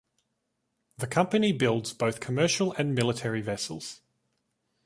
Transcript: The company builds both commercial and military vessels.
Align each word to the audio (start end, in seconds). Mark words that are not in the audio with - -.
The 0.97 1.05
company 1.05 1.51
builds 1.51 1.93
both 1.93 2.19
commercial 2.21 2.73
and 2.73 2.95
military 2.95 3.41
vessels. 3.41 4.01